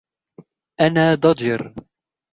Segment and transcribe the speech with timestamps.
[0.79, 1.73] أنا ضجر!